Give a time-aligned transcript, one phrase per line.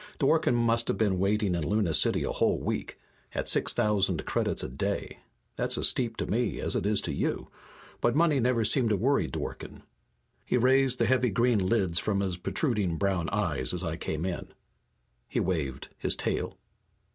[0.17, 2.97] Dworken must have been waiting in Luna City a whole week
[3.35, 5.19] at six thousand credits a day.
[5.57, 7.51] That's as steep to me as it is to you,
[8.01, 9.83] but money never seemed to worry Dworken.
[10.43, 14.47] He raised the heavy green lids from his protruding brown eyes as I came in.
[15.29, 16.57] He waved his tail.